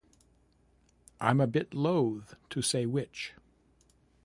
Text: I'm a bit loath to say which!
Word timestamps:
I'm 1.19 1.39
a 1.39 1.45
bit 1.45 1.75
loath 1.75 2.33
to 2.49 2.63
say 2.63 2.87
which! 2.87 3.33